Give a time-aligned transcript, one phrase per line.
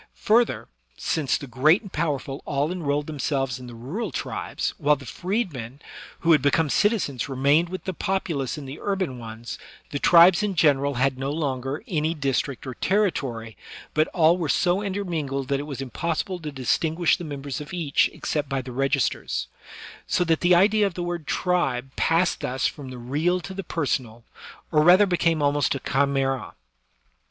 [0.25, 5.05] Further, since the great and powerful all enrolled themselves in the rural tribes, while the
[5.05, 5.79] freedmen
[6.21, 9.59] who had become citizens remained with the populace in the urban ones,
[9.91, 13.55] the tribes in general had no longer any district or territory,
[13.93, 18.09] but all were so intermingled that it was impossible to distinguish the members of each
[18.11, 19.49] except by the registers;
[20.07, 23.63] so that the idea of the word tribe passed thus from the real to the
[23.63, 24.23] personal,
[24.71, 26.55] or rather became almost a chimera.